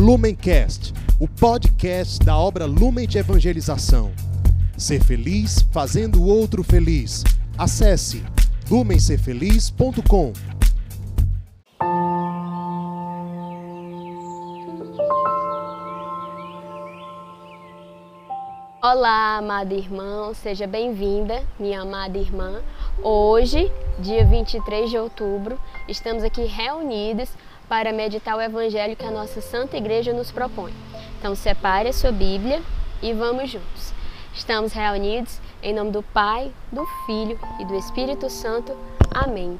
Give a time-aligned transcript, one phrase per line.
[0.00, 4.10] Lumencast, o podcast da obra Lumen de Evangelização.
[4.74, 7.22] Ser feliz fazendo o outro feliz.
[7.58, 8.24] Acesse
[8.70, 10.32] lumencerfeliz.com.
[18.82, 22.62] Olá, amada irmã, seja bem-vinda, minha amada irmã.
[23.02, 27.28] Hoje, dia 23 de outubro, estamos aqui reunidos
[27.70, 30.74] para meditar o evangelho que a nossa Santa Igreja nos propõe.
[31.16, 32.60] Então, separe a sua Bíblia
[33.00, 33.94] e vamos juntos.
[34.34, 38.76] Estamos reunidos em nome do Pai, do Filho e do Espírito Santo.
[39.14, 39.56] Amém.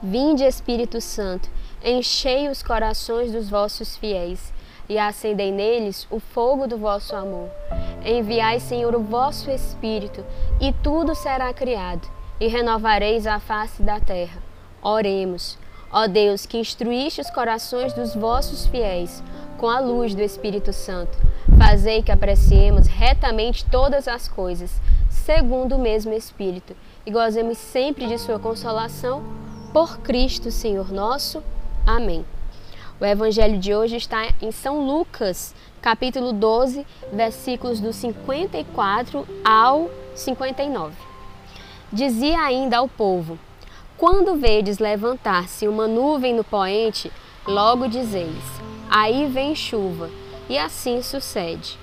[0.00, 1.50] Vinde, Espírito Santo,
[1.84, 4.52] enchei os corações dos vossos fiéis
[4.88, 7.50] e acendei neles o fogo do vosso amor.
[8.04, 10.24] Enviai, Senhor, o vosso Espírito,
[10.60, 14.40] e tudo será criado, e renovareis a face da terra.
[14.80, 15.58] Oremos.
[15.92, 19.22] Ó Deus, que instruíste os corações dos vossos fiéis
[19.58, 21.18] com a luz do Espírito Santo,
[21.58, 28.16] fazei que apreciemos retamente todas as coisas, segundo o mesmo Espírito, e gozemos sempre de
[28.16, 29.22] Sua consolação,
[29.70, 31.42] por Cristo, Senhor nosso.
[31.86, 32.24] Amém.
[32.98, 40.94] O evangelho de hoje está em São Lucas, capítulo 12, versículos do 54 ao 59.
[41.92, 43.38] Dizia ainda ao povo:
[44.02, 47.12] Quando vedes levantar-se uma nuvem no poente,
[47.46, 48.42] logo dizeis:
[48.90, 50.10] Aí vem chuva,
[50.48, 51.78] e assim sucede.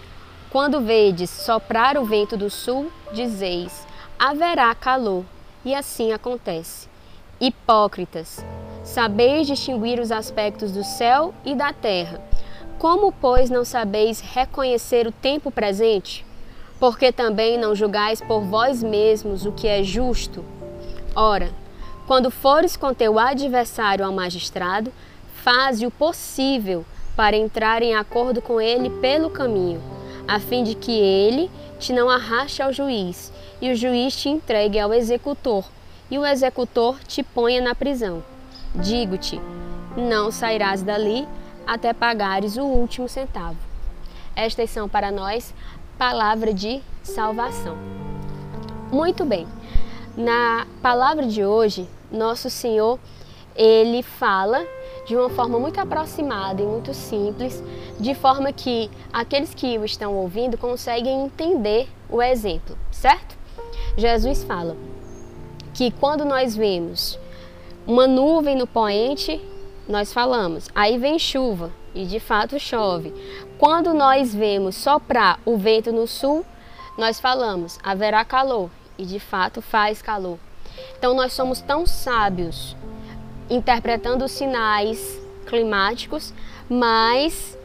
[0.49, 3.87] Quando vedes soprar o vento do sul, dizeis:
[4.19, 5.23] Haverá calor,
[5.63, 6.89] e assim acontece.
[7.39, 8.45] Hipócritas,
[8.83, 12.21] sabeis distinguir os aspectos do céu e da terra
[12.77, 16.25] como, pois, não sabeis reconhecer o tempo presente?
[16.81, 20.43] Porque também não julgais por vós mesmos o que é justo?
[21.15, 21.49] Ora,
[22.09, 24.91] quando fores com teu adversário ao magistrado,
[25.43, 26.83] faze o possível
[27.15, 29.79] para entrar em acordo com ele pelo caminho,
[30.27, 34.79] a fim de que ele te não arraste ao juiz, e o juiz te entregue
[34.79, 35.63] ao executor,
[36.09, 38.23] e o executor te ponha na prisão.
[38.73, 39.39] Digo-te,
[39.95, 41.27] não sairás dali
[41.67, 43.59] até pagares o último centavo.
[44.35, 45.53] Estas são para nós
[45.95, 47.77] palavra de salvação.
[48.91, 49.47] Muito bem.
[50.17, 52.99] Na palavra de hoje, nosso Senhor,
[53.55, 54.65] ele fala
[55.05, 57.63] de uma forma muito aproximada e muito simples,
[57.99, 63.37] de forma que aqueles que o estão ouvindo conseguem entender o exemplo, certo?
[63.97, 64.77] Jesus fala
[65.73, 67.19] que quando nós vemos
[67.85, 69.41] uma nuvem no poente
[69.87, 73.11] nós falamos, aí vem chuva e de fato chove.
[73.57, 76.45] Quando nós vemos soprar o vento no sul,
[76.95, 80.37] nós falamos, haverá calor e de fato faz calor.
[80.97, 82.75] Então nós somos tão sábios
[83.49, 86.33] interpretando sinais climáticos,
[86.69, 87.57] mas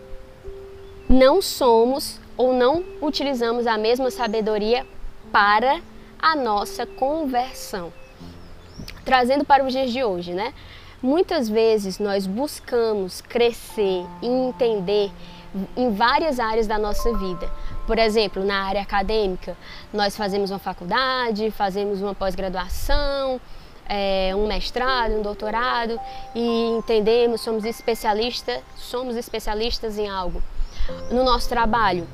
[1.08, 4.86] não somos ou não utilizamos a mesma sabedoria
[5.30, 5.80] para
[6.18, 7.92] a nossa conversão.
[9.04, 10.54] Trazendo para os dias de hoje, né?
[11.04, 15.12] Muitas vezes nós buscamos crescer e entender
[15.76, 17.46] em várias áreas da nossa vida.
[17.86, 19.54] Por exemplo, na área acadêmica,
[19.92, 23.38] nós fazemos uma faculdade, fazemos uma pós-graduação,
[23.86, 26.00] é, um mestrado, um doutorado
[26.34, 30.42] e entendemos, somos especialistas, somos especialistas em algo.
[31.10, 32.08] No nosso trabalho,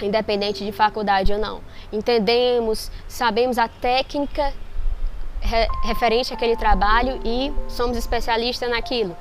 [0.00, 1.60] independente de faculdade ou não,
[1.92, 4.54] entendemos, sabemos a técnica
[5.40, 9.16] re, referente àquele trabalho e somos especialistas naquilo.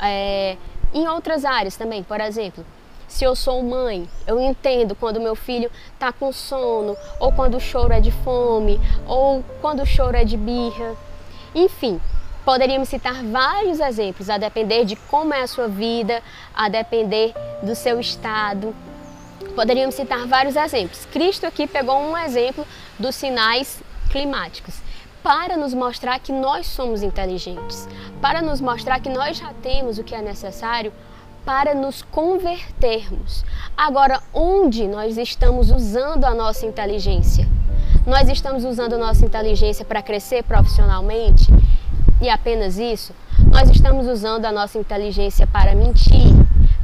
[0.00, 0.56] É,
[0.92, 2.64] em outras áreas também, por exemplo,
[3.06, 7.60] se eu sou mãe, eu entendo quando meu filho está com sono, ou quando o
[7.60, 10.94] choro é de fome, ou quando o choro é de birra.
[11.54, 12.00] Enfim,
[12.44, 16.22] poderíamos citar vários exemplos, a depender de como é a sua vida,
[16.54, 18.74] a depender do seu estado.
[19.56, 21.04] Poderíamos citar vários exemplos.
[21.06, 22.64] Cristo aqui pegou um exemplo
[22.98, 24.89] dos sinais climáticos
[25.22, 27.88] para nos mostrar que nós somos inteligentes,
[28.20, 30.92] para nos mostrar que nós já temos o que é necessário
[31.44, 33.44] para nos convertermos.
[33.76, 37.48] Agora, onde nós estamos usando a nossa inteligência?
[38.06, 41.52] Nós estamos usando a nossa inteligência para crescer profissionalmente?
[42.20, 43.14] E apenas isso?
[43.50, 46.34] Nós estamos usando a nossa inteligência para mentir,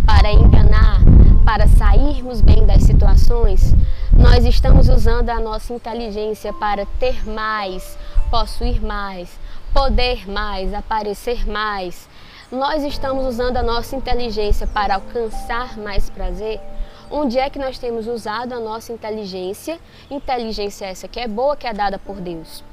[0.06, 1.00] para enganar,
[1.46, 3.72] para sairmos bem das situações?
[4.12, 7.96] Nós estamos usando a nossa inteligência para ter mais,
[8.32, 9.31] possuir mais,
[9.72, 12.08] poder mais, aparecer mais.
[12.50, 16.60] Nós estamos usando a nossa inteligência para alcançar mais prazer?
[17.08, 19.78] Onde é que nós temos usado a nossa inteligência?
[20.10, 22.64] Inteligência essa que é boa, que é dada por Deus.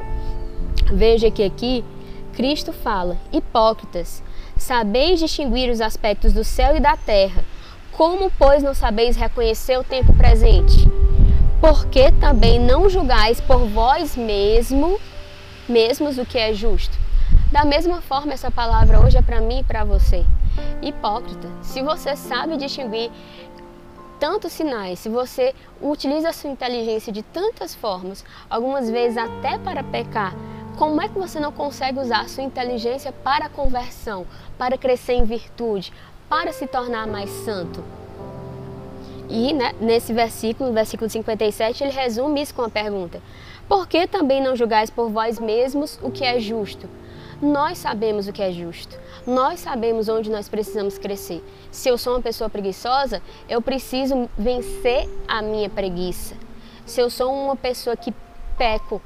[0.92, 1.86] Veja que aqui
[2.34, 4.24] Cristo fala: Hipócritas,
[4.58, 7.46] sabeis distinguir os aspectos do céu e da terra.
[7.98, 10.88] Como, pois, não sabeis reconhecer o tempo presente?
[11.62, 15.00] Porque também não julgais por vós mesmo,
[15.70, 16.98] mesmos o que é justo.
[17.52, 20.26] Da mesma forma, essa palavra hoje é para mim e para você.
[20.82, 23.12] Hipócrita, se você sabe distinguir
[24.20, 29.84] tantos sinais, se você utiliza a sua inteligência de tantas formas, algumas vezes até para
[29.84, 30.34] pecar,
[30.78, 34.26] como é que você não consegue usar a sua inteligência para a conversão,
[34.58, 35.94] para crescer em virtude,
[36.34, 37.84] para se tornar mais santo?
[39.30, 43.22] E né, nesse versículo, no versículo 57, ele resume isso com a pergunta:
[43.68, 46.90] Por que também não julgais por vós mesmos o que é justo?
[47.40, 48.98] Nós sabemos o que é justo.
[49.28, 51.44] Nós sabemos onde nós precisamos crescer.
[51.70, 56.34] Se eu sou uma pessoa preguiçosa, eu preciso vencer a minha preguiça.
[56.84, 58.12] Se eu sou uma pessoa que
[58.58, 59.00] peco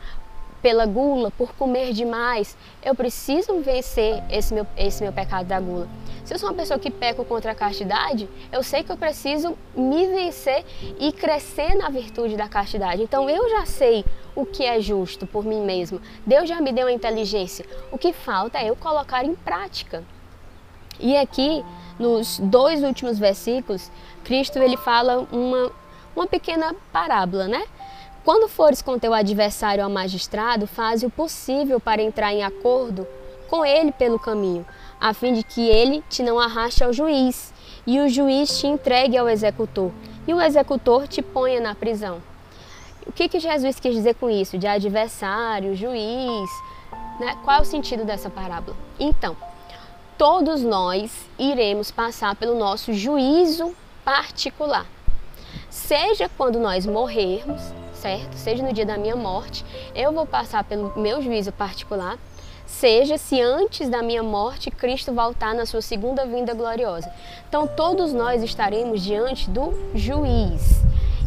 [0.61, 5.87] pela gula, por comer demais, eu preciso vencer esse meu, esse meu pecado da gula.
[6.25, 9.57] Se eu sou uma pessoa que peco contra a castidade, eu sei que eu preciso
[9.73, 10.65] me vencer
[10.99, 13.01] e crescer na virtude da castidade.
[13.01, 14.03] Então eu já sei
[14.35, 16.01] o que é justo por mim mesmo.
[16.25, 17.65] Deus já me deu a inteligência.
[17.91, 20.03] O que falta é eu colocar em prática.
[20.99, 21.63] E aqui,
[21.97, 23.89] nos dois últimos versículos,
[24.23, 25.71] Cristo ele fala uma,
[26.13, 27.63] uma pequena parábola, né?
[28.27, 33.07] Quando fores com teu adversário ao magistrado, faze o possível para entrar em acordo
[33.49, 34.65] com ele pelo caminho,
[34.99, 37.53] a fim de que ele te não arraste ao juiz,
[37.87, 39.93] e o juiz te entregue ao executor,
[40.27, 42.21] e o executor te ponha na prisão.
[43.05, 44.57] O que, que Jesus quis dizer com isso?
[44.57, 46.49] De adversário, juiz,
[47.21, 47.37] né?
[47.45, 48.75] Qual é o sentido dessa parábola?
[48.99, 49.37] Então,
[50.17, 54.85] todos nós iremos passar pelo nosso juízo particular.
[55.69, 57.61] Seja quando nós morrermos,
[58.07, 58.37] certo?
[58.37, 62.17] Seja no dia da minha morte, eu vou passar pelo meu juízo particular,
[62.65, 67.11] seja se antes da minha morte Cristo voltar na sua segunda vinda gloriosa.
[67.49, 70.81] Então todos nós estaremos diante do juiz.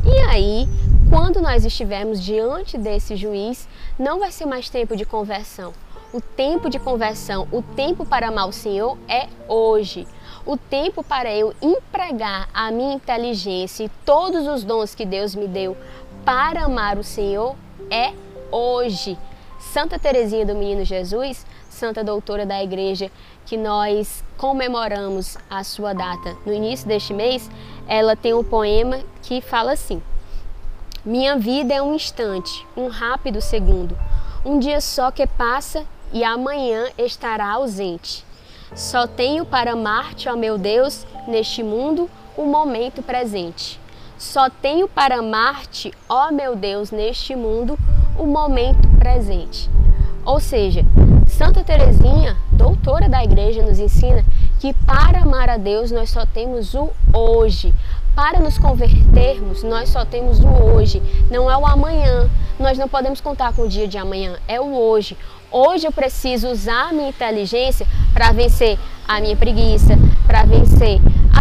[0.07, 0.67] E aí,
[1.11, 3.69] quando nós estivermos diante desse juiz,
[3.99, 5.75] não vai ser mais tempo de conversão.
[6.15, 10.09] O tempo de conversão, o tempo para amar o Senhor é hoje.
[10.47, 15.47] O tempo para eu empregar a minha inteligência e todos os dons que Deus me
[15.47, 15.77] deu
[16.25, 17.57] para amar o Senhor
[17.91, 18.13] é
[18.51, 19.17] hoje.
[19.59, 23.11] Santa Teresinha do Menino Jesus, santa doutora da igreja,
[23.47, 27.51] que nós comemoramos a sua data no início deste mês,
[27.87, 30.03] ela tem um poema que fala assim:
[31.05, 33.97] Minha vida é um instante, um rápido segundo,
[34.45, 38.25] um dia só que passa e amanhã estará ausente.
[38.75, 43.80] Só tenho para amar-te, ó meu Deus, neste mundo, o momento presente.
[44.21, 47.79] Só tenho para amar-te, ó meu Deus, neste mundo,
[48.19, 49.71] o momento presente.
[50.27, 50.85] Ou seja,
[51.27, 54.23] Santa Teresinha, doutora da igreja, nos ensina
[54.59, 57.73] que para amar a Deus nós só temos o hoje.
[58.15, 62.29] Para nos convertermos, nós só temos o hoje, não é o amanhã.
[62.59, 65.17] Nós não podemos contar com o dia de amanhã, é o hoje.
[65.51, 68.79] Hoje eu preciso usar a minha inteligência para vencer
[69.09, 71.01] a minha preguiça, para vencer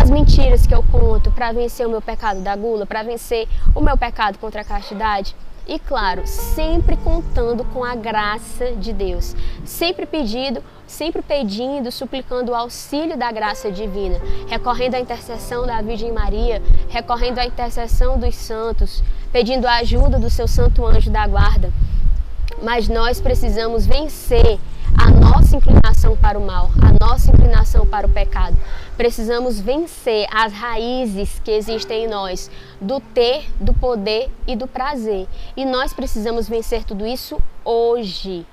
[0.10, 3.80] as mentiras que eu conto, para vencer o meu pecado da gula, para vencer o
[3.80, 5.36] meu pecado contra a castidade.
[5.68, 12.56] E claro, sempre contando com a graça de Deus, sempre pedindo, sempre pedindo, suplicando o
[12.56, 19.04] auxílio da graça divina, recorrendo à intercessão da Virgem Maria, recorrendo à intercessão dos santos,
[19.32, 21.72] pedindo a ajuda do seu santo anjo da guarda.
[22.64, 24.60] Mas nós precisamos vencer
[25.00, 28.58] a nossa inclinação para o mal, a nossa inclinação para o pecado.
[28.98, 32.52] Precisamos vencer as raízes que existem em nós
[32.82, 35.26] do ter, do poder e do prazer.
[35.56, 38.46] E nós precisamos vencer tudo isso hoje.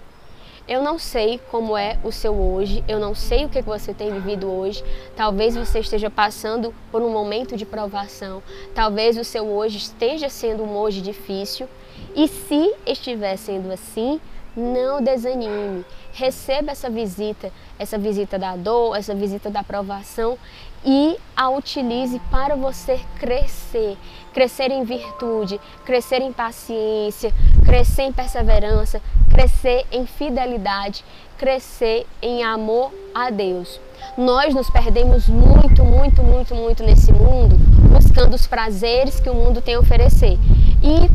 [0.69, 4.13] Eu não sei como é o seu hoje, eu não sei o que você tem
[4.13, 4.85] vivido hoje.
[5.17, 8.43] Talvez você esteja passando por um momento de provação,
[8.75, 11.69] talvez o seu hoje esteja sendo um hoje difícil.
[12.17, 14.21] E se estiver sendo assim,
[14.57, 15.85] não desanime.
[16.13, 20.39] Receba essa visita, essa visita da dor, essa visita da aprovação
[20.85, 23.97] e a utilize para você crescer,
[24.33, 27.35] crescer em virtude, crescer em paciência,
[27.65, 31.05] crescer em perseverança, crescer em fidelidade,
[31.37, 33.81] crescer em amor a Deus.
[34.17, 37.57] Nós nos perdemos muito, muito, muito, muito nesse mundo
[38.17, 40.39] buscando os prazeres que o mundo tem a oferecer.
[40.83, 41.11] E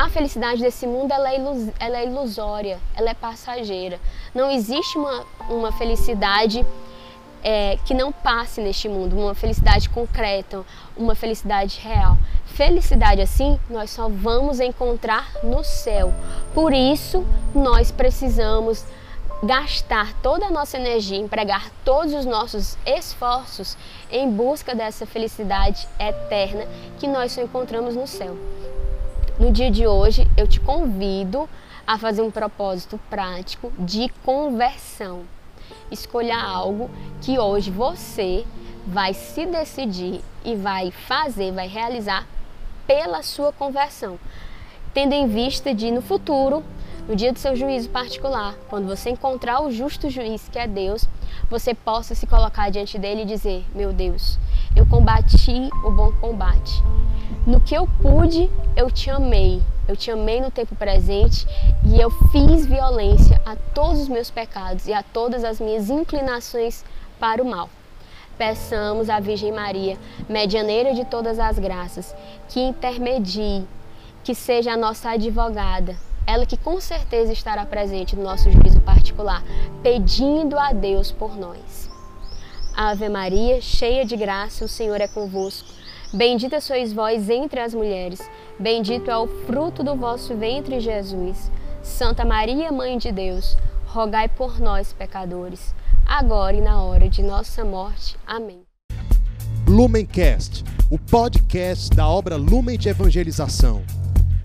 [0.00, 4.00] a felicidade desse mundo ela é, ilus, ela é ilusória, ela é passageira.
[4.34, 6.64] Não existe uma, uma felicidade
[7.44, 10.64] é, que não passe neste mundo, uma felicidade concreta,
[10.96, 12.16] uma felicidade real.
[12.46, 16.14] Felicidade assim nós só vamos encontrar no céu.
[16.54, 17.22] Por isso
[17.54, 18.86] nós precisamos
[19.42, 23.76] gastar toda a nossa energia, empregar todos os nossos esforços
[24.10, 26.66] em busca dessa felicidade eterna
[26.98, 28.34] que nós só encontramos no céu.
[29.40, 31.48] No dia de hoje, eu te convido
[31.86, 35.22] a fazer um propósito prático de conversão.
[35.90, 36.90] Escolha algo
[37.22, 38.44] que hoje você
[38.86, 42.26] vai se decidir e vai fazer, vai realizar
[42.86, 44.20] pela sua conversão,
[44.92, 46.62] tendo em vista de no futuro
[47.08, 51.08] no dia do seu juízo particular, quando você encontrar o justo juiz, que é Deus,
[51.48, 54.38] você possa se colocar diante dele e dizer: Meu Deus,
[54.76, 56.82] eu combati o bom combate.
[57.46, 59.62] No que eu pude, eu te amei.
[59.88, 61.44] Eu te amei no tempo presente
[61.84, 66.84] e eu fiz violência a todos os meus pecados e a todas as minhas inclinações
[67.18, 67.68] para o mal.
[68.38, 72.14] Peçamos à Virgem Maria, medianeira de todas as graças,
[72.48, 73.66] que intermedie,
[74.22, 75.96] que seja a nossa advogada,
[76.30, 79.42] ela que com certeza estará presente no nosso juízo particular,
[79.82, 81.90] pedindo a Deus por nós.
[82.72, 85.68] Ave Maria, cheia de graça, o Senhor é convosco.
[86.12, 88.20] Bendita sois vós entre as mulheres,
[88.58, 91.50] bendito é o fruto do vosso ventre, Jesus.
[91.82, 93.56] Santa Maria, Mãe de Deus,
[93.86, 95.74] rogai por nós, pecadores,
[96.06, 98.16] agora e na hora de nossa morte.
[98.24, 98.62] Amém.
[99.66, 103.82] Lumencast, o podcast da obra Lumen de Evangelização.